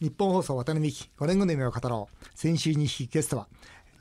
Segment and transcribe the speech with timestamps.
[0.00, 2.26] 日本放送渡辺美希5年後の夢を語ろう。
[2.34, 3.48] 先週に引きゲストは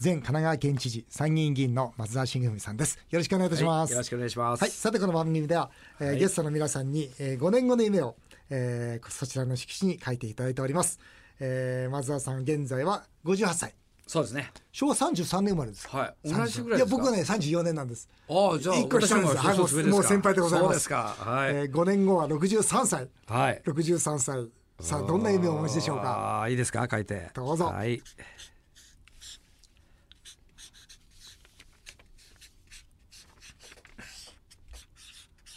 [0.04, 2.98] 前神奈川県知事参議院議員の松田茂文さんです。
[3.10, 4.62] よろしくお願いいたします、よろしくお願いします。
[4.62, 5.70] はい、さてこの番組では、
[6.00, 6.20] えーはい。
[6.20, 8.16] ゲストの皆さんに、えー、5年後の夢を、
[8.50, 11.00] えーそちらの色紙に書いていただいております、
[11.40, 13.76] えー、松田さん現在は58歳。
[14.06, 14.52] そうですね。
[14.74, 15.88] 昭和33年生まれです。
[15.88, 16.28] はい。
[16.28, 16.98] 33同じぐらいですか？
[16.98, 18.10] や僕はね34年なんです。
[18.30, 19.38] ああ、じゃあ、一個下です。
[19.38, 20.68] はいもう先輩でございます。
[20.68, 21.16] そうですか。
[21.20, 21.56] はい。
[21.56, 23.08] えー、5年後は63歳。
[23.28, 23.62] はい。
[23.66, 24.48] 63歳
[24.80, 26.04] さあどんな夢をお持ちでしょうか？
[26.10, 26.88] ああ、いいですか？
[26.90, 27.30] 書いて。
[27.34, 27.66] どうぞ。
[27.66, 28.02] はい。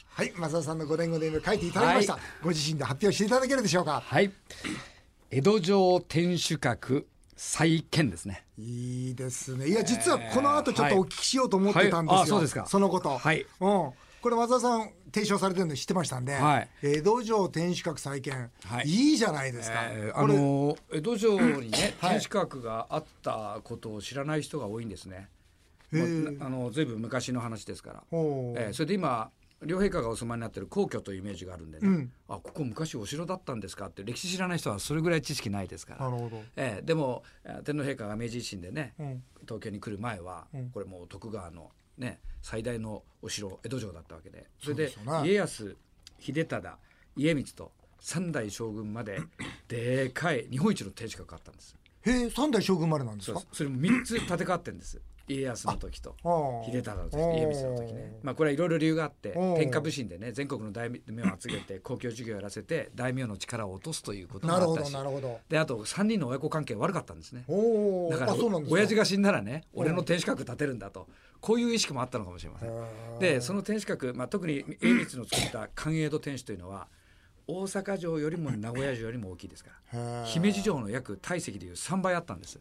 [0.08, 2.22] はい松田さんの5年後の夢を書いていただきました、はい。
[2.42, 4.00] ご自身で発表していただけるでしょうか？
[4.00, 4.32] はい。
[5.30, 7.04] 江戸城天守閣
[7.36, 8.46] 再建ですね。
[8.56, 9.66] いいですね。
[9.68, 12.22] いや実はこの後ちょっとお聞きしようと思ってたんですよ、はい。
[12.22, 12.64] あそうですか。
[12.66, 13.18] そのこと。
[13.18, 13.44] はい。
[13.60, 13.90] うん
[14.26, 16.68] これ松田さん提唱されてるの知ってましたんで、はい。
[16.82, 18.88] 江戸城天守閣再建、はい。
[18.88, 25.28] い、いじゃないですか、えーあのー江戸城にね、は い天守閣があったことを知らない人が多いんですね。
[25.92, 26.38] へー。
[26.40, 28.02] もうあのずいぶん昔の話ですから。
[28.10, 29.30] えーそれで今
[29.62, 32.12] 両陛下がお住まいになってる皇居というイメージがあるんでね、うん。
[32.28, 36.42] あここ昔お城だったんですかって歴史知らない人はそれぐらい知識ないですから、なるほど。
[36.56, 39.22] えーでもえー天皇陛下が明治維新でね、うん。
[39.42, 40.70] 東京に来る前は、うん。
[40.70, 44.46] これもう徳川の、ね、最大のお城江戸城だったわけで。
[44.62, 44.92] それで
[45.26, 45.76] 家康
[46.18, 46.78] 秀忠
[47.16, 49.20] 家光と三代将軍まで
[49.68, 51.76] でかい日本一の天守閣があったんです。
[52.02, 53.42] へえ三代将軍までなんですか？
[53.52, 56.14] それも3つ建て替わってるんです家康の時と
[56.66, 58.18] 秀忠の時家光の時ね。
[58.22, 67.44] まあこれはいろいろ理由があって天下武神でね全国の大名を集めて公共事業をやらせて大名の力を落とすということもなるほどあったしなるほどであと3人の親子関係悪かったんですね。
[68.10, 68.34] だから
[68.68, 71.08] 親父が死んだらね俺の天守閣建てるんだと
[71.40, 72.70] こういう意識もあったのかもしれません。
[73.18, 76.88] でその天守閣、まあ、特に家光の作った寛永戸天守というのは
[77.48, 80.24] 大阪城よりも名古屋城よりも大きいですから。
[80.24, 82.58] 姫路城の約体積でいう3倍あったんです。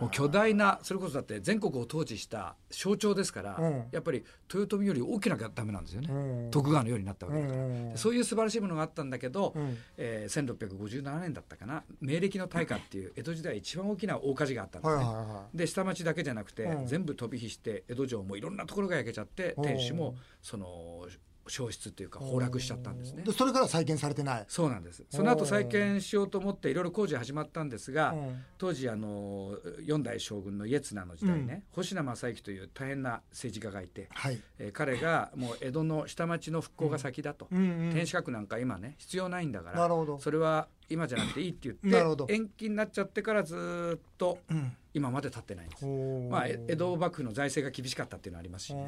[0.00, 3.84] もう巨大なそれこそだって全国を統治した象徴ですから、うん。
[3.92, 6.50] やっぱり豊臣より大きなダメなんですよね、うん。
[6.50, 9.78] 徳川のようになったわけだから、うんそういう素晴らしいものがあったんだけど、うん。
[9.96, 11.82] えー1657年だったかな。
[12.02, 14.96] 明暦の大火っていう江戸時代一番大きな大火事があったんですね。
[14.96, 16.86] はいはいはで下町だけじゃなくて、うん。
[16.86, 19.64] 全部飛び火して江戸城もいろんなところが焼けちゃってうん。
[19.64, 21.06] 天守もその
[21.48, 23.22] 消失っていうか崩落しちゃったんですね。
[23.22, 23.32] で。
[23.32, 24.44] それから再建されてない。
[24.48, 25.04] そうなんです。
[25.10, 28.44] その後再建しようと思っていろいろ工事が始まったんですが、うん。
[28.58, 34.40] 当時あの四代将軍の家綱の時代ね、星名正幸という大変な政治家がいて、はい。
[34.58, 37.58] えー彼がもう江戸の下町の復興が先だと、うん。
[37.58, 37.66] うん。
[37.92, 40.18] 天守閣なんか今ね必要ないんだからなるほど。
[40.18, 42.24] それは今じゃなくていいって言なるほど。
[42.24, 45.84] って延期になっちゃってからずーっとうん今まで経ってないんです。
[45.84, 48.82] まあ、え江戸幕府の財政が厳しかったっていうのはありますしね、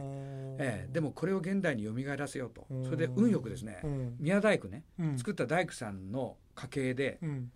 [0.59, 0.91] ええ。
[0.91, 2.65] でもこれを現代に蘇らせようと。
[2.71, 2.85] うん。
[2.87, 4.17] それで運よくですねうん。
[4.19, 5.19] 宮大工ねうん。
[5.19, 7.53] 作った大工さんの家系でうん。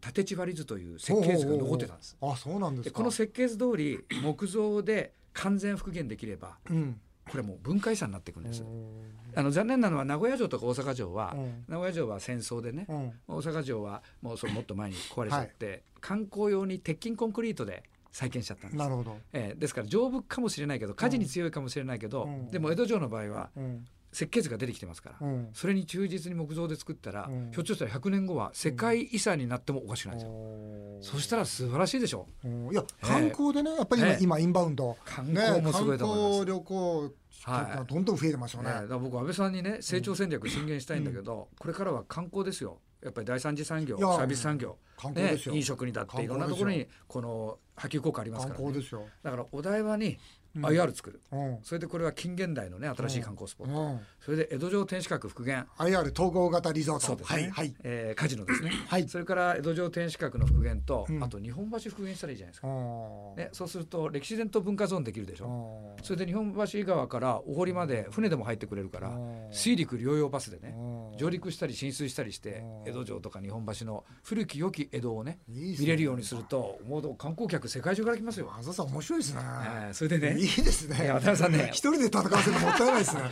[0.00, 2.16] 縦地割り図という設計図が残ってたんです。
[2.20, 2.90] あそうなんですか。
[2.90, 8.62] でこの設計図通り 木造で完全復元できればうんこれもう文化遺産になっていくんです。
[8.62, 9.14] うん。
[9.36, 11.64] あの残念なのは名古屋城とか大阪城は、うん。
[11.68, 13.12] 名古屋城は戦争でね、うん。
[13.28, 18.78] 大阪城はもうそのもっと前に壊れちゃって、観光用に鉄筋コンクリートで再建しちゃったんです。
[18.78, 18.88] な。
[18.88, 19.16] るほど。
[19.32, 22.48] えーですから丈夫かもしれないけど火事に強いかもしれないけど、うん。
[22.48, 23.84] でも江戸城の場合はうん。
[24.12, 25.48] 設計図が出てきてますから、うん。
[25.52, 27.50] それに忠実に木造で作ったら、うん。
[27.52, 31.14] ひょっとしたら100年後は世界遺産になってもおかしくないんですよ。
[31.16, 32.26] そしたら素晴らしいでしょ。
[32.44, 34.18] うんいや観光でねやっぱり今,、ええ。
[34.20, 34.96] 今インバウンド。
[35.04, 36.44] 観光もすごいと思います。
[36.44, 37.12] ね、観光旅行
[37.42, 37.92] はい。
[37.92, 44.76] どんどん増えてますよね、ねだから僕安倍さんにね成長戦略進言したいんだけど、これからは観光ですよやっぱり第三次産業サービス産業、
[45.14, 50.18] ね飲食にだっていろんなところにこの波及効果あります観から、ね、光ですよ、だからお台場にうん
[50.56, 51.58] IR 作る、うん。
[51.62, 55.66] それでこれは近現代のね新しい観光スポット、うん、それで江戸城天守閣復元。
[55.78, 57.24] IR 統合型リゾート。
[57.24, 59.08] はいはい、えーカジノですね、はい。
[59.08, 61.22] それから江戸城天守閣の復元と、うん。
[61.22, 63.36] あと日本橋復元したらいいじゃないですか、うん。
[63.36, 66.04] ね、そうすると歴史伝統文化ゾーンできるでしょ、うん。
[66.04, 69.48] それで日本橋川からお堀まで船でも入ってくれるからうん。
[69.52, 71.18] 水陸両用バスでねうん。
[71.18, 72.88] 上陸したり進水したりしてうん。
[72.88, 78.52] 江戸城とか日本橋の古き良き江戸をね見れるようにするともう観光客世界中から来ますよ。
[78.56, 81.10] あざさん面白いですね、えーそれでねいいですね。
[81.10, 83.22] 渡辺さんね一人で戦わせるのもったいないですね。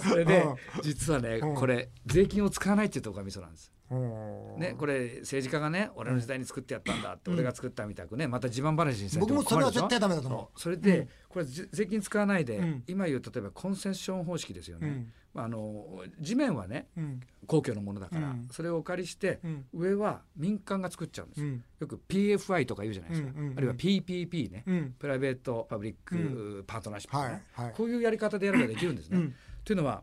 [0.08, 0.56] それでうん。
[0.82, 1.54] 実はねうん。
[1.54, 3.72] これ税金を使わないっていうところがミソなんです。
[3.90, 4.58] うん。
[4.58, 10.60] ね、これ政治家がね俺の時代に作ってやったんだって俺が作ったみたくねまた自慢話にされて僕もそれは絶対ダメだと思そう。
[10.62, 12.84] それで、これぜ税金使わないで、うん。
[12.86, 17.20] 今言う例えばコンセッション方式ですよね、あ、あの地面はねうん。
[17.46, 18.48] 公共のものだから、うん。
[18.50, 19.66] それをお借りして、うん。
[19.72, 21.64] 上は民間が作っちゃうんですよ、うん。
[21.80, 23.58] よく PFI とか言うじゃないですか、うんうんうん。
[23.58, 24.94] あるいは PPP ね、うん。
[24.98, 27.22] プライベートパブリックパートナーシップ、ね。
[27.22, 27.74] はいはい。
[27.74, 29.18] こういうやり方でやればできるんですね。
[29.18, 29.34] うん。
[29.64, 30.02] というのは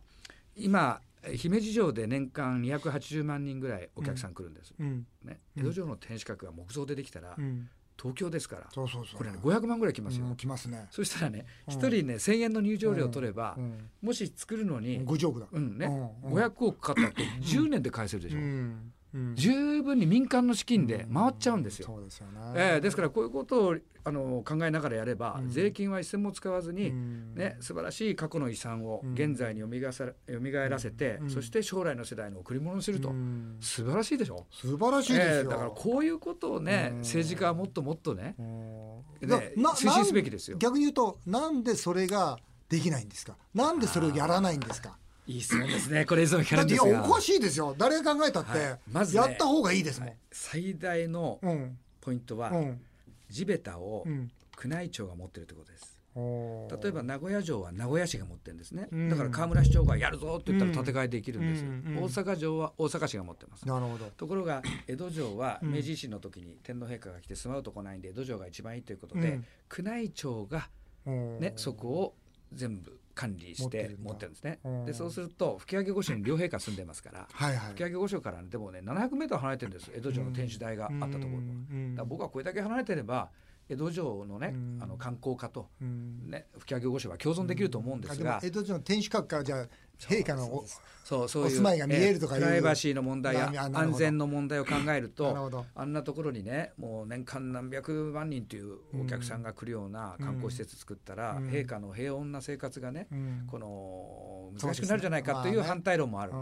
[0.56, 1.02] 今
[1.34, 5.06] 姫路城で年間280万人ぐらいお客さん来るんです、うん。
[5.24, 5.62] ね、うん。
[5.62, 7.70] 江戸城の天守閣が木造でできたら、うん
[8.02, 9.18] 東京ですからそうそうそう。
[9.18, 10.88] これね500万ぐらい来ますよ、うん来ますね。
[10.90, 11.74] そしたらねうん。
[11.74, 13.90] 一人ね1,000円の入場料を取れば、うん。
[14.02, 15.48] もし作るのに、50億だ。
[15.52, 15.86] うんね
[16.24, 16.34] うん。
[16.34, 18.94] 500億かかったって10年で返せるでしょ、うんうん
[19.36, 22.00] 十分に民間の資金で回っちゃうんですよ。
[22.04, 22.24] です
[22.56, 25.50] ええですからこういうことをあの考えながらやれば、うん。
[25.50, 27.36] 税金は一銭も使わずに、うん。
[27.36, 29.14] ね、素晴らしい過去の遺産をうん。
[29.14, 31.30] 現在によみがえさ蘇らせて、うん。
[31.30, 33.58] そして将来の世代の贈り物にすると、うん。
[33.60, 34.48] 素晴らしいでしょ？
[34.50, 35.34] 素晴らしいですよ。
[35.36, 36.98] ええだからこういうことをね、うん。
[37.00, 39.30] 政治家はもっともっとね、うん。
[39.30, 40.58] ねな推進すべきですよ。
[40.58, 43.36] 逆に言うとなんでそれができないんですか？
[43.54, 44.98] なんでそれをやらないんですか？
[45.28, 46.06] いい質問ですね。
[46.08, 47.06] これいつも聞かれるんですが。
[47.06, 47.76] おかしいですよ。
[47.78, 48.80] 誰が考えたって、はい。
[48.92, 50.18] まずねやった方がいいですもん、はい。
[50.32, 51.78] 最大のうん。
[52.00, 52.82] ポイントは、うん。
[53.30, 54.32] 地べたをうん。
[54.64, 56.02] 宮内庁が持ってるということです。
[56.14, 59.10] 例えば名古屋城は名古屋市が持ってるんですね、うん。
[59.10, 63.68] だから河村市長がやるぞって言ったら建て替えできるんです、うんうん大阪城は大阪市が持ってます。
[63.68, 64.06] なるほど。
[64.18, 65.74] ところが江戸城はうん。
[65.74, 69.46] 明治維新の時に天皇陛下が来て住まうとこないんで江戸城が一番いいということで、うん。
[69.84, 70.70] 宮内庁が、
[71.06, 72.16] ね、そこを
[72.52, 74.60] 全部管理して持ってるんですね。
[74.64, 74.86] うん。
[74.86, 77.74] でそうすると吹上御所に両陛下住んでますからはいはい。
[77.74, 81.30] 吹上御所から、ね、でもね700メートル離れてるんです江戸城の天守台があったところと、う
[81.76, 81.96] ん。
[81.96, 83.30] だから僕はこれだけ離れてれば
[83.70, 84.80] 江戸城のね、うん。
[84.82, 86.30] あの観光課と、うん。
[86.30, 89.68] ね、吹上御所は共存できると思うんですが、江戸城の天守閣からじゃあ
[90.08, 90.66] 陛下のお
[91.04, 92.42] そうそういうお住まいが見えるとかいう。
[92.42, 101.50] プライバシーの問題や安全の問題を考えるとあんなところにねもう年間何百万人というお客さんが来るような観光施設作ったら、うん。
[101.50, 103.44] 陛下の平穏な生活がね、うん。
[103.48, 106.34] この難しくなるんじゃないかという反対論もある。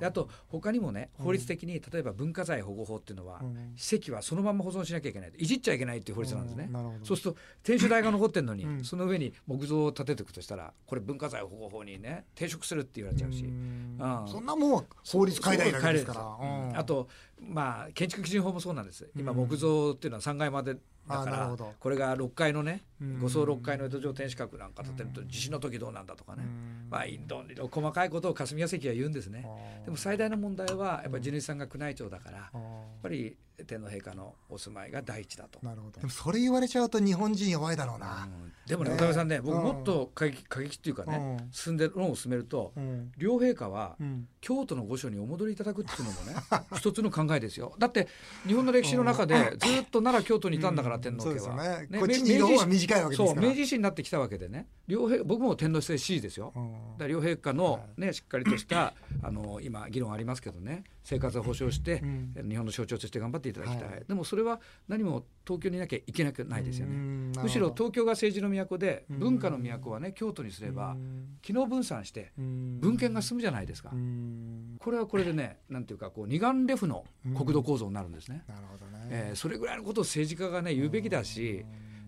[0.00, 3.72] であと他にもね法律的に例えば文化財保護法っていうのは、うん。
[3.76, 6.70] 史跡はそのまま保存しなきゃいけないいじっちゃいけないっていう法律なんですね。
[7.04, 8.84] そうすると天守台が残ってるのに、うん。
[8.84, 13.96] その上に木造を建てていくとしたらこれ文化財保護法にね抵触するって言われちゃうし、うん。
[13.98, 14.28] うん。
[14.28, 16.20] そんなもんは法律変えないだけですから。
[16.20, 16.78] うん。
[16.78, 17.08] あと
[17.48, 19.08] まあ建築基準法もそうなんです。
[19.16, 19.38] 今うん。
[19.38, 20.74] 木造っていうのは3階まで
[21.08, 23.18] だからこれが6階のねうん。
[23.18, 26.44] 5層6階の江戸城天守閣なんか建てると地震の時どうなんだとかね。
[26.44, 26.86] うん。
[26.90, 29.44] まあいろいろ細かいことを霞が関は言うんですね。
[29.84, 32.58] でも最大の問題はやっぱり地主さんが宮内庁だからやっあ
[33.02, 33.36] ぱり
[33.66, 35.58] 天皇陛下のお住まいが第一だと。
[35.60, 35.64] ー。
[35.64, 36.00] なるほど。
[36.00, 38.24] でもそれ言われちゃうと日本人弱いだろうな。
[38.24, 38.52] うん。
[38.66, 41.50] でもねね渡辺さんね僕うんもっと過激過激っていうかねうん。
[41.50, 43.10] 進んでるのを進めるとうん。
[43.18, 44.28] 両陛下はうん。
[44.40, 46.34] 京都の御所にお戻りいただくっていうのもね
[46.76, 47.74] 一つの考えですよ。
[47.78, 48.08] だって
[48.46, 53.42] 日本の歴史の中でずっと奈良京都にいたんだから、天皇そうですよ家は、ねこっちにいる方が短いわけですから。
[53.42, 54.66] そう明治維新になってきたわけでね。
[54.88, 56.98] 両陛僕も天皇制支持ですよ、うん。
[56.98, 62.00] だ両陛下の、ね、しっかりとしたあの今議論ありますけどね生活を保障して、
[62.36, 62.48] うん。
[62.48, 64.04] 日本の象徴として頑張っていただきたい、はい。
[64.06, 71.38] でもそれは何も東京にいなきゃいけなくないですよね、うんむしろ東京が政治の都でうん文化の都はね京都にすればうん。
[71.42, 72.78] 機能分散してうん。
[72.80, 74.76] 文献が進むじゃないですか、うん。
[74.78, 77.04] これはこれでねなんていうかこう二眼レフの
[77.36, 79.06] 国土構造になるんですね、なるほどね。
[79.10, 81.64] えーそれぐらいのことを政治家がね言うべきだし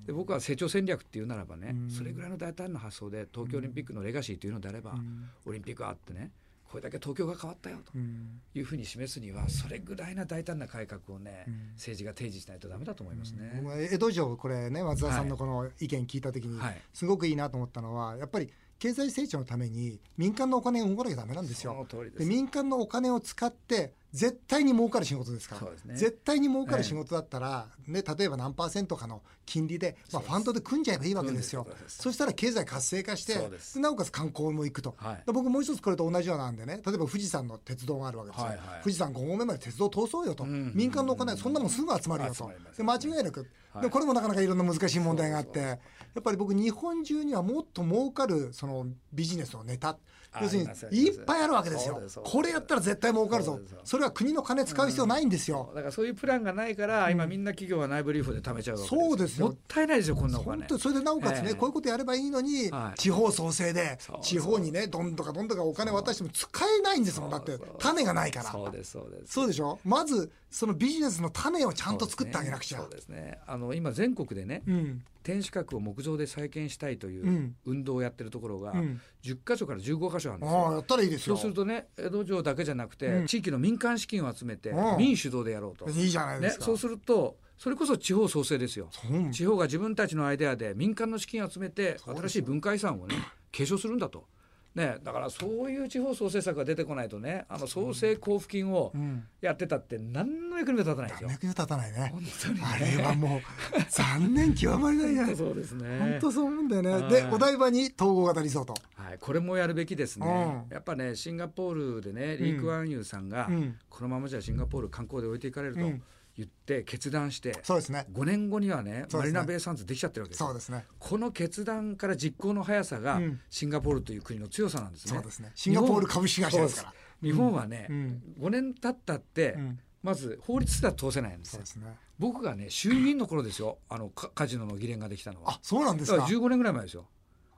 [0.06, 1.90] で僕は成長戦略っていうならばねうん。
[1.90, 5.28] それぐらいの大胆な発想で東京オリンピックのレガシーというのであればうん。
[5.46, 6.30] オリンピックがあってね
[6.74, 8.40] これだけ東京が変わったよとうん。
[8.52, 11.54] いうふうに示すにはそれぐらいな大胆な改革をねうん。
[11.74, 13.60] 政治が提示しないとダメだと思いますね。
[13.62, 16.80] 僕は江戸城これね松田さんのこの意見聞いた時にはい。
[16.92, 18.50] すごくいいなと思ったのはやっぱり
[18.84, 21.86] 経済成長のために民間のお金を動かなきゃダメなんですそよ。
[22.18, 25.70] で民間のお金を使って絶対に儲かる仕事ですから。
[25.90, 25.98] ね。
[25.98, 31.66] 絶対に儲かる仕事だったら、ね、例えば何パーセントかの金利で、まあ、ファンドで組んじゃえばいいわけですよ。
[31.88, 33.34] そしたら経済活性化して
[33.80, 35.22] なおかつ観光も行くと、はい。
[35.24, 38.66] で僕もう一つこれと同じようなんでね例えば富士山の鉄道があるわけですよ、はいはい。
[38.82, 40.72] 富士山5合目まで鉄道通そうよと、うん。
[40.74, 42.52] 民間のお金そんなもんすぐ集まるよと。
[42.76, 43.82] で間違いなく、はい。
[43.84, 45.78] でこれもなかなかいろんな難しい問題があって
[46.14, 49.98] やっぱり僕日本中にはもっと儲かるそのビジネスのネタ
[50.42, 52.00] 要するにいっぱいあるわけですよ。
[52.24, 53.60] これやったら絶対儲かるぞ。
[53.84, 59.46] それは国の金使う必要ないんですよ、だからそういうプランがないから今みんな企業は内部留保で貯めちゃうわけですそうですよ。
[59.48, 60.56] もったいないですよこんなお金。
[60.58, 61.54] 本当にそれでなおかつね、ええ。
[61.54, 62.98] こういうことやればいいのに、はい。
[62.98, 66.48] 地方創生で地方にねどんどかどんどかお金渡しても使
[66.78, 68.50] えないんですもんだって種がないから。
[68.50, 69.32] そうですそうです。
[69.32, 69.78] そうでしょ？
[69.84, 72.78] まずそのビジネスの種をちゃんと作ってあげなくちゃ。
[72.78, 73.38] そうですね。
[73.46, 75.04] あの今全国でねうん。
[75.24, 77.56] 天守閣を木造で再建したいといううん。
[77.64, 79.00] 運動をやってるところがうん。
[79.22, 80.58] 10箇所から15箇所あるんですよ。
[80.58, 81.36] ああやったらいいですよ。
[81.36, 83.26] そうするとね江戸城だけじゃなくて、うん。
[83.26, 84.98] 地域の民間資金を集めて、うん。
[84.98, 88.88] 民主導でやろうと、いいじゃないでねす、か、そうするとそれこそ地方創生ですよ。
[89.32, 93.14] 地方が自分たちのアイデアで民間の資金を集めて新しい文化遺産をね
[93.52, 94.26] 継承するんだと。
[94.74, 99.24] ね、だからそういう地方創生策が出てこないとねあの創生交付金をうん。
[99.40, 101.28] やってたって何の役にも立たないですよ。
[101.30, 102.10] 役に立たないね。
[102.12, 102.60] 本当にね。
[102.64, 103.40] あれはもう
[103.88, 105.36] 残念極まりないね。
[105.36, 105.98] そうですね。
[106.00, 107.08] 本当そう思うんだよね、はい。
[107.08, 108.74] でお台場に統合型リゾート
[109.14, 110.26] はい、これもやるべきですね、
[110.68, 110.74] うん。
[110.74, 113.76] やっぱねシンガポールでねリー・クアンユーさんが、うん。
[113.88, 116.02] このままじゃシンガポール観光で置いていかれるとうん。
[116.36, 118.06] 言って決断して、そうですね。
[118.12, 120.46] 5年後にはねマリナ・ベイ・サンズできちゃってるわけですよ。
[120.48, 120.84] そうですね。
[120.98, 123.40] この決断から実行の速さがうん。
[123.50, 125.14] シンガポールという国の強さなんですね。
[125.14, 125.52] そうですね。
[125.54, 126.94] シンガポール株式会社ですから。
[127.22, 128.22] 日本はね、うん。
[128.40, 129.78] 5年経ったって、うん。
[130.02, 131.58] まず法律すら通せないんですよ。
[131.58, 131.96] そうですね。
[132.18, 133.78] 僕がね衆議院の頃ですよ。
[133.88, 135.52] あのカカジノの議連ができたのは。
[135.52, 137.06] あそうなんですだからか15年ぐらい前ですよ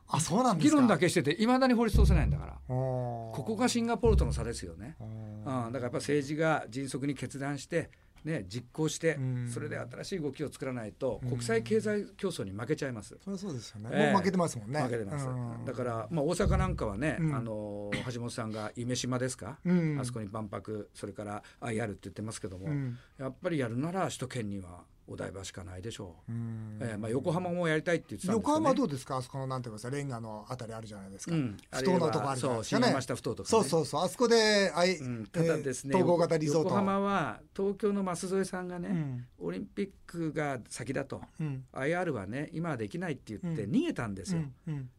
[0.08, 0.76] あそうなんですか。
[0.76, 2.58] 議論だけしてていまだに法律通せないんだから。
[2.68, 4.96] こここがシンガポールとの差ですよね、
[5.44, 7.90] あうん、だからやっぱ政治が迅速に決断して
[8.24, 9.48] ね、実行してうん。
[9.48, 11.28] それで新しい動きを作らないとうん。
[11.28, 13.16] 国際経済競争に負けちゃいます。
[13.22, 14.12] それはそうですよね、ええ。
[14.12, 14.82] もう負けてますもんね。
[14.82, 15.64] 負けてます、うん。
[15.64, 17.34] だから、まあ、大阪なんかはね、うん。
[17.36, 20.00] あの橋本さんが夢島ですか、うん。
[20.00, 22.98] あそこに万博それから IR って言ってますけども、うん。
[23.16, 26.78] やっぱりやるなら首都圏にはお台場しかないでしょう、うん。
[26.80, 28.54] ええまあ、横浜もやりたいって言ってたんですね。
[28.56, 29.16] 浜はどうですか？
[29.18, 32.86] あそこのなんていうんですかレンガのあたりあるじゃないですか、うん、不当なとこあるじゃないですかね。
[33.16, 34.02] とか、ね、そうそうそう。
[34.02, 36.68] あそこであい、うん、ただですね、えー統合型リゾート。
[36.68, 39.26] 横浜は東京の舛添さんがね、うん。
[39.38, 41.20] オリンピックが先だと。
[41.40, 41.64] うん。
[41.72, 43.70] IR はね今はできないって言ってうん。
[43.70, 44.42] 逃げたんですよ、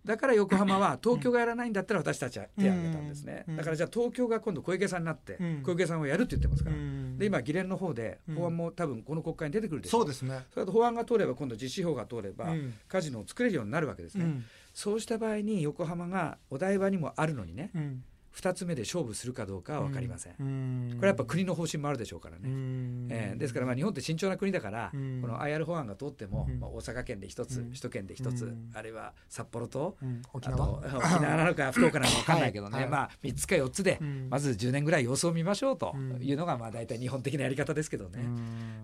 [0.06, 3.56] だから横浜は 東京がやらないんだったら私たちは手を挙げたんですね、うん。
[3.58, 5.64] だからじゃあ東京が今度小池さんになって、うん。
[5.64, 7.18] 小池さんをやるって言ってますから、うん。
[7.18, 8.36] で今議連の方でうん。
[8.36, 10.46] 法案も多分この国会に出てくるでしょそうですね。
[10.54, 12.74] それと法案が通れば今度実施法が通れば、うん。
[12.88, 14.46] カジノを作れるようになるわけですね、うん。
[14.74, 18.04] そうした場合に横浜がお台場にもあるのにねうん
[18.38, 20.90] 2つ目で勝負するかどうかは分かりません、うん。
[20.90, 23.08] これはやっぱ国の方針もあるでしょうからね、うん。
[23.10, 25.22] えーですからまあ日本って慎重な国だから、うん。
[25.22, 26.60] この IR 法案が通っても、うん。
[26.60, 27.68] まあ、大阪県で一つ、うん。
[27.70, 28.72] 首都圏で一つ、うん。
[28.74, 30.22] あるいは札幌と、うん。
[30.34, 32.84] 沖あと縄沖縄なのか 福岡なのか分かんないけどね、はい。
[32.84, 34.28] はいまあ3つか4つで、うん。
[34.30, 38.28] まず10年ぐらい様子を見ましょうとうんいうのがまあ大体日本的なやり方ですけどね、う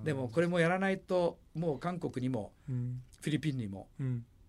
[0.02, 0.04] ん。
[0.04, 3.02] でもこれもやらないともう韓国にもうん。
[3.22, 3.88] フィリピンにも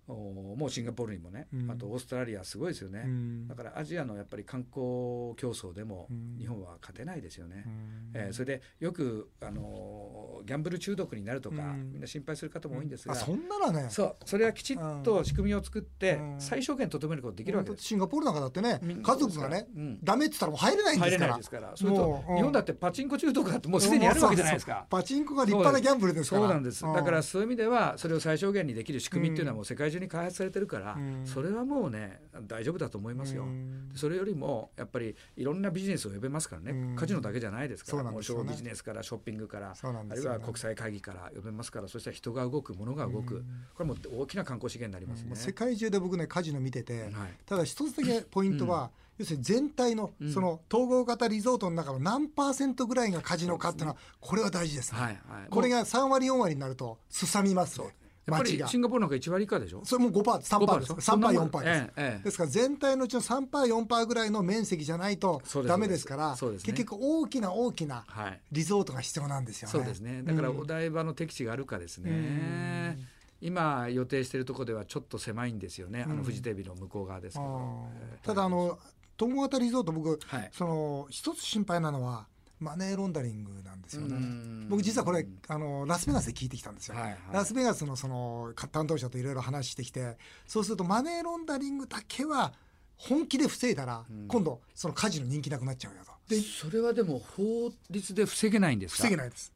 [0.06, 1.70] もうシンガポールにもね、うん。
[1.70, 3.48] あとオーストラリアすごいですよね、うん。
[3.48, 6.36] だからアジアのやっぱり観光競争でもうん。
[6.38, 7.64] 日本は勝てないですよね。
[7.66, 8.10] うん。
[8.14, 11.92] えーそれでよく、あのーギャンブル中毒になるとか、うん。
[11.92, 13.86] みんな心配する方も多いんですが、あそんならね。
[13.88, 16.40] そうそれはきちっと仕組みを作って、うん。
[16.40, 17.84] 最小限整めることできるわけです。
[17.84, 19.98] シンガポールなんかだってね家族がねうん。
[20.02, 21.28] ダメって言ったらもう入れないんですから。
[21.28, 24.86] ないですから、それと日本だってパチンコ中毒だってもうすでにあるわけじゃないですか。
[24.90, 26.42] パチンコが立派なギャンブルですから。
[26.42, 26.82] そうなんです。
[26.82, 31.26] だからそういう意味ではそれを最小限にできる仕組みっていうのはもう世界中に開発されてるから、うん。
[31.26, 33.44] それはもうね大丈夫だと思いますよ。
[33.44, 33.90] うん。
[33.94, 36.96] それよりもやっぱりいろんなビジネスを呼べますからね、うん。
[36.96, 38.10] カジノだけじゃないですから、ね。
[38.10, 43.42] ービジネスからショッピングから、そうなんあるいは国際会議から呼べますから、そしたら人が動く、物が動く、うん。
[43.74, 45.36] これもう大きな観光資源になりますね。
[45.36, 47.12] 世界中で僕ねカジノ見てて、はい。
[47.46, 50.32] ただ一つだけポイントは、要するに全体のうん。
[50.32, 55.20] その統合型リゾートの中の何パーセントぐらいがカジノかっていうのはこれは大事ですね、
[55.50, 57.84] これもが3割4割になるとすさみますう。
[57.86, 59.82] ねやっぱりシンガポールなんか1割以下でしょ？
[59.84, 61.64] それも5パー3パーです5% 3パー4パー
[61.94, 68.40] です、ですから全体のうちの3パー4パーぐらいの面積じゃないとダメですから結局大きな大きなはい。
[68.50, 69.72] リゾートが必要なんですよね。
[69.72, 70.22] そうですね。
[70.22, 70.58] だからうん。
[70.60, 72.98] お台場の適地があるかですね。
[73.40, 76.04] 今予定しているところではちょっと狭いんですよね。
[76.06, 76.16] あうん。
[76.18, 77.86] のフジテレビの向こう側ですけど。
[78.22, 78.78] ただあの
[79.20, 80.50] 統合型リゾート僕はい。
[80.52, 82.26] その一つ心配なのは
[82.64, 84.16] マネーロンダリングなんですよね。
[84.16, 84.66] うん。
[84.68, 87.18] 僕実はこれあのラスベガスで聞いてきたんですよ、はいはい。
[87.32, 90.16] ラスベガスのその担当者といろいろ話してきて
[90.46, 92.54] そうするとマネーロンダリングだけは
[92.96, 94.26] 本気で防いだら、うん。
[94.26, 96.12] 今度そのカジノ人気なくなっちゃうよと。
[96.28, 99.02] でそれはでも法律で防げないんですか？
[99.04, 99.52] 防げないです。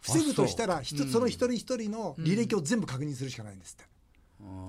[0.00, 1.10] 防ぐとしたらひとうん。
[1.10, 3.84] その一人一人の履歴を全部確認するしかないんですって、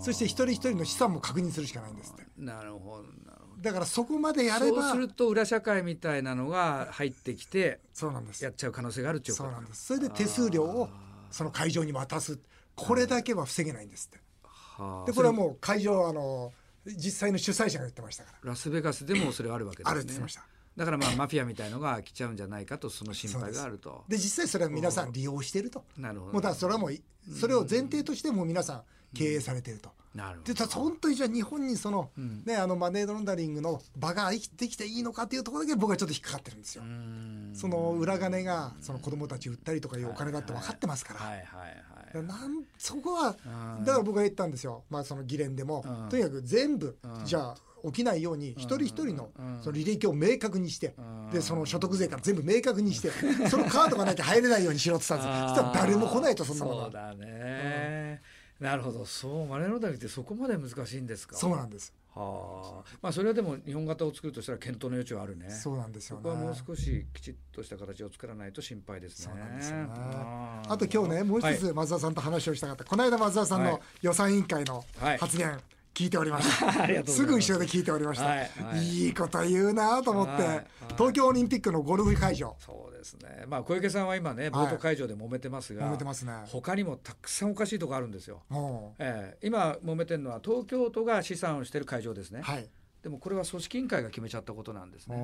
[0.03, 2.23] そして一人一人の資産も確認するしかないんですって。
[2.35, 4.47] なるほどなだからそこまでど。
[4.47, 8.43] やればそうすると裏社会みたいなのが入ってきてそうなんです。
[8.43, 9.49] やっちゃう可能性があるっていうこと。
[9.49, 9.85] そうなんです。
[9.85, 10.89] それで手数料を
[11.31, 12.39] その会場に渡す。
[12.75, 14.19] これだけは防げないんですって。
[14.43, 15.05] はあ。
[15.05, 16.51] でこれはもう会場あの
[16.85, 18.49] 実際の主催者が言ってましたから。
[18.51, 19.91] ラスベガスでもそれはあるわけですね。
[19.91, 20.45] あるって言ってました。
[20.77, 24.05] だからまあマフィアみたいのが来ちゃうんじゃないかとその心配があると。
[24.07, 25.83] で実際それは皆さん利用してると。
[25.97, 26.33] なるほど。
[26.33, 26.93] もうだからそれはもう
[27.37, 29.89] それを前提としてもう皆さん経営されてると。
[30.15, 30.53] なるほど。
[30.53, 32.43] で本当にじゃあ日本にその,、ん。
[32.45, 36.83] ね、あのマネーロンダリングの場が生きてきていいのかっていうところだけ僕はちょっと引っかかってるんですよ。
[36.83, 36.87] う。
[36.87, 37.51] ん。
[37.53, 41.19] その裏金がその子供たち売ったりとかいうお金だって分かってますから。
[41.19, 41.43] はいはい
[42.17, 42.25] はい。
[42.25, 43.35] なんそこは
[43.77, 43.85] うん。
[43.85, 46.09] だから僕が言ったんですよ、まあ、その議連でも、うん。
[46.09, 47.25] とにかく全部、うん。
[47.25, 49.59] じゃあ起きないように一人一人のうん。
[49.61, 51.29] その履歴を明確にして、うん。
[51.31, 53.11] でその所得税から全部明確にして、
[53.47, 55.49] そのカードがなきゃ入れないようにしろって言ったんですよ。
[55.49, 56.83] そしたら誰も来ないとそんなものは。
[56.85, 58.21] そうだね。
[58.59, 59.05] なるほど。
[59.05, 61.35] そうマネーロンダリングってそこまで難しいんですか？
[61.35, 61.93] そうなんです。
[62.13, 65.49] はあ、まあそれはでも日本型を作るとしたら検討の余地はあるね。
[65.49, 66.23] そうなんですよね。
[66.23, 69.31] ここはもう少しきちっとした形を作らないと心配ですね。
[69.31, 69.87] そうなんですよね。
[69.93, 73.71] あと今日ねもう一つ松田さんと話をしたかった、この間松田さんはい。
[73.73, 75.17] の予算委員会のはい。
[75.17, 75.57] 発言
[75.99, 77.13] 聞いておりました、 す。
[77.13, 78.87] すぐ後ろで聞いておりました、はいはい。
[78.87, 80.65] いいこと言うなと思って、はいはい。
[80.93, 82.55] 東京オリンピックのゴルフ会場。
[82.59, 83.43] そうですね。
[83.47, 86.31] まあ小池さんは今ねボート会場で揉めてますが、揉めてますね。
[86.45, 88.43] 他にもたくさんおかしいとこあるんですよ。
[88.47, 89.37] もええ。
[89.45, 92.39] 今揉めてるのは東京都が資産をしている会場ですね。
[92.39, 92.69] うはい
[93.01, 95.15] でもこれは組織委員会が決めちゃったことなんですね。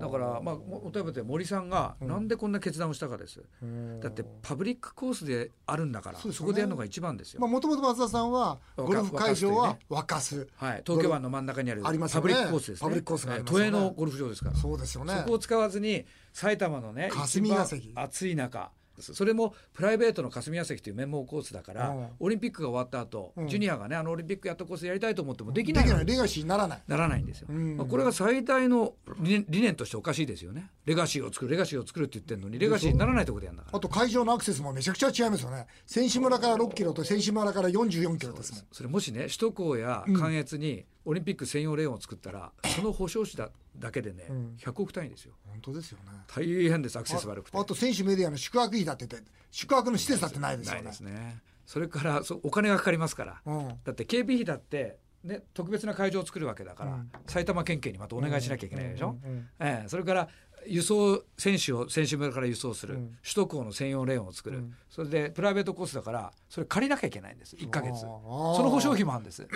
[0.00, 3.42] だからまあも例えばで森さんがなんでこんな決断をしたかです。
[3.60, 4.00] うん。
[4.00, 6.34] だってパブリックコースであるんだからそ,、ね。
[6.38, 7.40] こでやるのが一番ですよ。
[7.40, 10.48] まあもともと松田さんは若ゴルフ会場は若沸かす。
[10.56, 12.80] はい、東京湾の真ん中にあるパブリックコースですね。
[12.80, 14.56] パブリックコースが都営のゴルフ場ですから。
[14.56, 15.14] そうですよね。
[15.14, 17.54] そこを使わずに埼玉のね霞一
[17.94, 18.70] 番暑い中
[19.00, 22.08] それもプライベートの霞ヶ関という綿毛コースだから、うん。
[22.20, 23.48] オリンピックが終わった後、うん。
[23.48, 26.82] ジュニアがねあのオリンピックやったコースやりたいと思ってもできでないきないレガシーにならない。
[26.86, 27.76] ならないんですよ、うん。
[27.76, 30.70] まあこれが最大の理念としておかしいですよね。
[30.84, 33.78] レガシーを作るレガシーを作るって言ってるのにレガシーにならないところでやるんだから。
[33.78, 35.66] あと会場のアクセスもめちゃくちゃ違いますよね。
[35.86, 38.62] 選手村から6キロと選手村から44キロですもん。
[38.72, 44.56] それもしね首都高や関越にオリンピック専用レーンを作ったら、その保証費だだけでね、ん。
[44.56, 45.34] 100億単位ですよ。
[45.46, 46.04] 本当ですよね。
[46.26, 46.96] 大変です。
[46.98, 47.56] アクセス悪くて。
[47.56, 49.06] ああと選手メディアの宿泊費だって
[49.50, 50.82] 宿泊の施設だってないですよね。
[50.82, 51.38] ないですね。
[51.66, 53.68] それからそお金がかかりますから、うん。
[53.84, 57.10] だって警備費だってね、特別な会場を作るわけだから、うん。
[57.26, 59.16] 埼玉県警にまたお願いしなきゃいけないでしょ、
[59.58, 60.28] ええそれから
[60.66, 63.18] 輸送選手を選手村から輸送する、うん。
[63.22, 64.74] 首都高の専用レーンを作る、うん。
[64.90, 68.00] それでプライベートコースだからそれ借りなきゃいけないんです1か月。
[68.00, 69.46] その保証費もあるんです。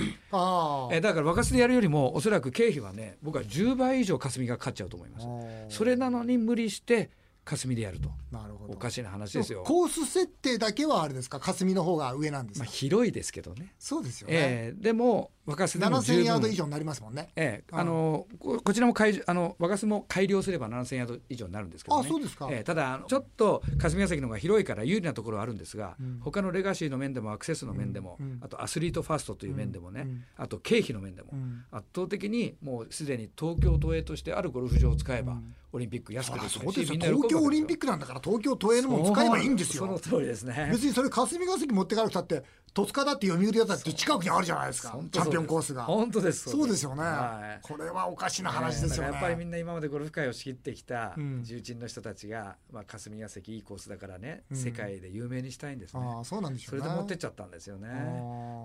[0.92, 5.26] えだから若洲でやるよりもおそらく経費はね僕は10倍以上霞がかかっちゃうと思います。
[5.68, 7.10] それなのに無理して
[7.48, 8.10] 霞でやると。
[8.30, 8.74] なるほど。
[8.74, 11.40] おかしな話ですよ、コース設定だけはあれですか？
[11.40, 13.74] 霞の方が上なんですまあ、か、広いですけどね。
[13.78, 14.82] そうですよね、ええ。
[14.82, 17.30] でも若洲でも十7000分ヤード以上になりますもんね。
[17.34, 17.72] ええ。
[17.72, 22.06] うんあのここちらも改あの若洲も改良すれば7000ヤード以上になるんですけどね。
[22.06, 22.48] あそうですか。
[22.50, 22.64] ええ。
[22.64, 26.20] ただちょっと霞ヶ関の方が広いから有利なところはあるんですが、うん。
[26.20, 28.26] 他のレガシーの面でもアクセスの面でも、うん。
[28.26, 28.38] うん。
[28.42, 30.24] あとアスリートファーストという面でもね、うん。
[30.36, 31.64] あと経費の面でも、うん。
[31.70, 39.87] 圧倒的にもうすでに東京都営としてあるゴルフ場を使えば、うんオリンピック安くできそるし東京オリンピッククなんだから東京都営のもの使えばいいんですよ。
[39.87, 42.42] その通りですね別にそれ霞ヶ関持ってかなくたって
[42.75, 44.96] 戸塚だって読売だって近くにあるじゃないですか。
[45.11, 45.85] チャンピオンコースが。
[45.85, 46.85] 本当ですそうです。
[46.85, 47.66] よね、はい。
[47.66, 51.42] これはおかしな話ですよね、えーだからやっぱりみんな今までゴルフ界を仕切ってきたうん。
[51.42, 54.57] 重鎮の人たちが、まあ、霞ヶ関いいコースだからね、うん。
[54.57, 56.02] 世界で有名にしたいんですね。
[56.04, 57.88] ああそうなんでしょそうれねで持ってっちゃったんですよね。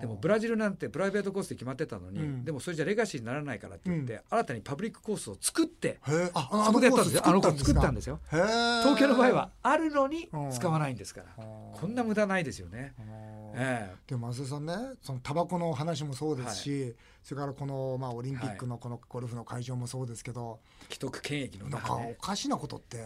[0.01, 2.45] でもブラジルなんてプライベートコースで決まってたのに、うん。
[2.45, 8.19] でもそれじゃレガシーにならないからって言って、新たにパブリックコースを作ってああそこであの子作ったんですよ。
[8.29, 10.51] 東京の場合はあるのにうん。
[10.51, 12.93] 使わないんですから、こんな無駄ないですよね、
[13.55, 13.95] ええ。
[14.07, 20.59] でも松田さんねそのタバコの話もそうですし、それからこの、まあ、オリンピックのこのゴルフの会場もそうですけど、
[20.89, 22.97] 既得権益のなんかお中でかしなことって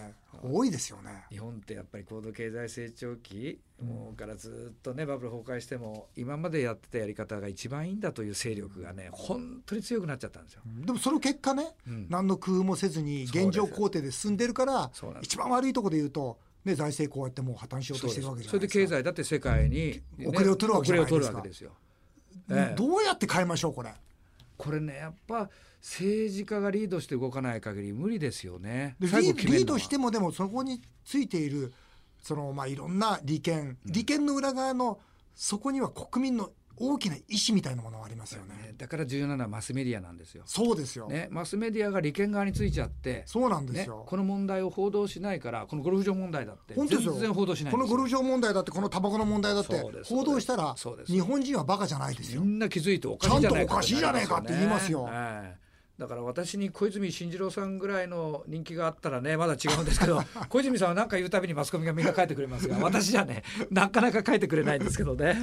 [0.41, 1.25] 多いですよね。
[1.29, 10.61] 日本ってやっぱり高度経済成長期、もうからずっとねバブル崩壊しても今までやってたやり方が一番いいんだという勢力がね本当に強くなっちゃったんですよ。
[10.65, 14.89] でもその結果ね、うん何の工夫もせずに現状工程で進んでるから
[15.21, 18.95] 一番悪いところで言うと、ね、財政こうやってもう破綻しようとしてるわけじゃそれでないですか。
[18.95, 21.71] 経済だって世界に、ね遅れを取るわけじゃないですか遅れを取るわけですよ。
[22.49, 23.93] ええどうやって変えましょうこれ？
[24.57, 25.49] これねやっぱ
[25.81, 28.95] 政治家がリードして動かない限り無理ですよね。
[28.99, 31.73] リリードしてもでもそこについている
[32.21, 34.99] そのまあいろんな利権、利権の裏側の
[35.35, 38.55] そこには国民の大きな意思みたいなものがありますよね。
[38.55, 40.43] ねだから重要なのはマスメディアなんですよ。
[40.45, 41.07] そうですよ。
[41.07, 44.05] ね、マスメディアが利権側についちゃって、そうなんですね、よ。
[44.07, 52.41] この問題を報道しないからこのゴルフ場問題だって本当ですよ全然報道しないこのゴルフ場問題だってこのタバコの問題だって報道したら日本人はバカじゃないですよ。
[52.41, 65.35] みんな気づいておかしいじゃないかちゃんとおかしいじゃねえかって言いますよええだから私に小泉進次郎さんぐらいの人気があったらねまだ違うんですけど 小泉さんは何か言うたびにマスコミがみんな書いてくれますが私じゃねなかなか書いてくれないんですけどね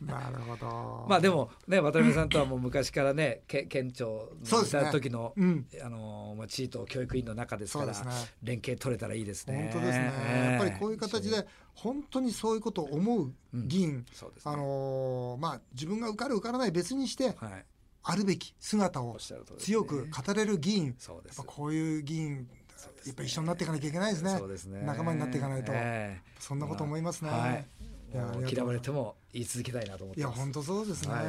[0.00, 1.06] なるほど。
[1.08, 5.66] まあでもね渡辺さんとはもう昔からね け県庁にいた時の、うん。
[5.82, 7.94] あのまあ地位と教育委員の中ですからね。
[8.42, 9.70] 連携取れたらいいですね。
[9.72, 14.52] 本当ですね、ええやっぱりこういう形で本当にそういうことを思う議員、そうですね。
[14.52, 17.64] あのーまあ自分が受かる受からない別にしてはい。
[18.02, 19.18] あるべき姿を
[19.58, 21.36] 強く語れる議員、そうです。
[21.36, 22.48] やっぱこういう議員
[23.06, 24.36] やっぱ一緒になっていかなきゃいけないですね。
[24.38, 24.82] そうですね。
[24.82, 26.32] 仲間になっていかないと、ええ。
[26.38, 27.40] そんなこと思いますね、はい。
[27.40, 27.89] いやありがとうもう
[28.50, 30.40] 嫌われても言い続けたいなと思っいやてます。
[30.40, 31.24] 本当そうですね、はい。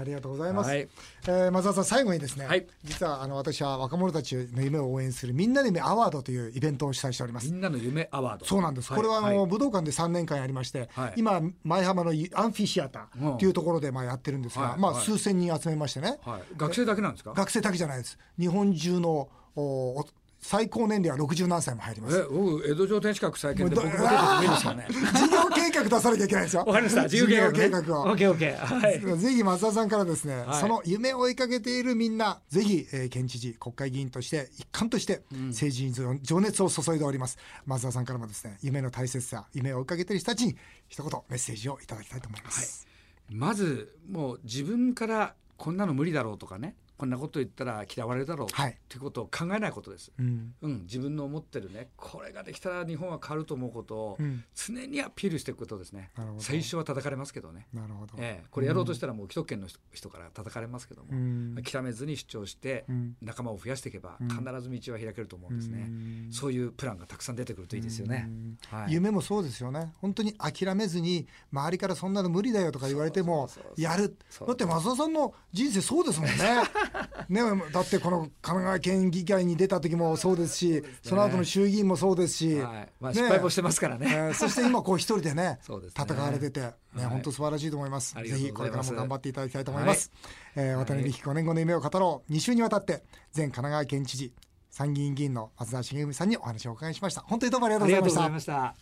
[0.00, 0.68] ありがとうございます。
[0.68, 0.78] はい。
[0.80, 2.66] えー松田さん最後にですね、はい。
[2.84, 7.50] 実はあの私は若者たちの夢を応援するみんなの夢アワードというイベントを主催しております。
[7.50, 7.56] み。
[7.56, 8.44] んなの夢アワード。
[8.44, 8.92] そうなんです。
[8.92, 11.14] これはあの、武道館で3年間やりまして、はい。
[11.16, 12.16] 今前浜のアン
[12.52, 15.06] フィシアターっていうところでまあやってるんですが、まあはいはい。
[15.06, 17.32] 数千人集めましてね、はい、学生だけなんですか？
[17.32, 18.18] 学生だけじゃないです。
[18.38, 20.06] 日本中のおお
[20.40, 22.26] 最高年齢は60何歳も入りまえす。
[22.30, 24.86] 僕江戸城天守閣再建で僕も出てもいいですかね。
[24.90, 26.64] 事業計画出さなきゃいけないですよ。
[26.64, 27.02] わかりました。
[27.02, 28.02] 自由計画、ね、事業計画を。
[28.02, 29.18] オッケーオッケーはい。
[29.18, 30.60] ぜひ松田さんからですね、はい。
[30.60, 40.56] その夢を追いかけているみんなぜひ、えー県知事国会議員として一貫として政治に情熱を注いでおります、松田さんからもですね夢の大切さ夢を追いかけている人たちに
[40.88, 42.86] 一言メッセージをいただきたいと思います、
[43.30, 48.48] まずもう自分からこんなの無理だろうとかねこんなこと言ったら嫌われるだろう。
[48.52, 48.72] はい。
[48.72, 50.54] っていうことを考えないことです、うん。
[50.60, 51.90] うん、自分の思ってるね。
[51.96, 54.44] これができたら日本は変わると思うことをうん。
[54.54, 61.56] 常にアピールしていくことですね、最初は叩かれますけどね、なるほど、ええ、これやろうとしたらもう既得権の人人から叩かれますけども、うん。
[61.62, 63.16] 諦めずに主張してうん。
[63.22, 64.28] 仲間を増やしていけばうん。
[64.28, 66.28] 必ず道は開けると思うんですね、うん。
[66.32, 68.28] そういうプランがたくさん出てくるといいですよね、
[68.70, 69.92] はい、夢もそうですよね。
[70.00, 74.16] 本当に諦めずに周りからそんなの無理だよとか言われてもやる。
[74.46, 76.34] だって増田さんの人生そうですもんね
[77.28, 77.40] ね
[77.72, 82.88] だってこの神奈川県議会に出た時もそうですしその後の衆議院もそうですし、はい。
[83.00, 85.58] まあ、ね失敗もしてますからえね、ーそして今こう一人でね ね。
[85.96, 87.04] 戦われてて、ねはい。
[87.06, 88.14] 本当素晴らしいと思います。
[88.14, 90.10] ぜひこれからも頑張っていただきたいと思います、
[90.56, 92.32] えー渡辺美希5年後の夢を語ろう。
[92.32, 93.04] 2週にわたって
[93.36, 94.32] 前神奈川県知事
[94.70, 97.22] 参議院議員の松田茂文さんにお話をお伺いしました。
[97.22, 98.74] 本当にどうもありがとうございました